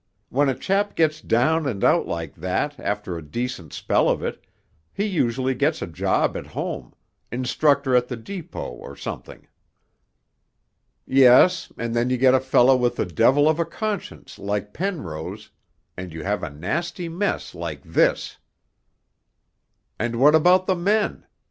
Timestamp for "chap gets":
0.57-1.21